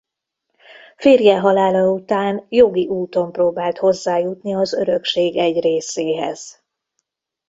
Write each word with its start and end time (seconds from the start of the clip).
Férje 0.95 1.39
halála 1.39 1.91
után 1.91 2.45
jogi 2.49 2.87
úton 2.87 3.31
próbált 3.31 3.77
hozzájutni 3.77 4.55
az 4.55 4.73
örökség 4.73 5.37
egy 5.37 5.59
részéhez. 5.61 6.63